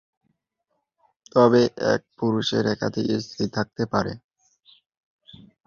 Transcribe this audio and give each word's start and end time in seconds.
তবে 1.31 1.61
এক 1.93 2.01
পুরুষের 2.19 2.63
একাধিক 2.67 3.07
স্ত্রী 3.21 3.45
থাকতে 3.55 3.83
পারে। 3.93 4.13